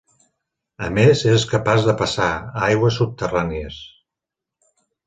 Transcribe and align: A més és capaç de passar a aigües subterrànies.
A 0.87 0.87
més 0.95 1.21
és 1.33 1.45
capaç 1.53 1.85
de 1.89 1.95
passar 2.01 2.31
a 2.39 2.65
aigües 2.71 2.99
subterrànies. 3.05 3.81